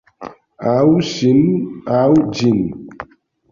[0.71, 0.87] Aŭ...
[1.09, 1.37] ŝin,
[2.01, 2.11] aŭ
[2.41, 2.59] ĝin.